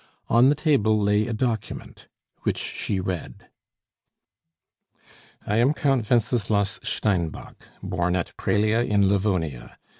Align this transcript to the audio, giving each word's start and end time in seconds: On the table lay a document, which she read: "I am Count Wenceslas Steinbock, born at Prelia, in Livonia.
On 0.29 0.49
the 0.49 0.55
table 0.55 0.99
lay 0.99 1.27
a 1.27 1.33
document, 1.33 2.07
which 2.41 2.57
she 2.57 2.99
read: 2.99 3.51
"I 5.45 5.57
am 5.57 5.75
Count 5.75 6.09
Wenceslas 6.09 6.79
Steinbock, 6.81 7.67
born 7.83 8.15
at 8.15 8.35
Prelia, 8.35 8.83
in 8.83 9.07
Livonia. 9.07 9.77